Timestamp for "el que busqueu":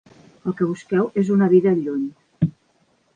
0.51-1.11